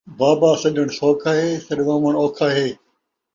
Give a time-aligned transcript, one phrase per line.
[0.19, 2.67] بابا سݙݨ سوکھا ہے، سݙاوݨ اوکھا ہے